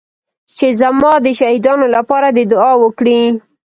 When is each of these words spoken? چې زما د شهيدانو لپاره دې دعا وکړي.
چې 0.57 0.67
زما 0.81 1.13
د 1.21 1.27
شهيدانو 1.39 1.85
لپاره 1.95 2.27
دې 2.35 2.43
دعا 2.51 2.73
وکړي. 2.83 3.21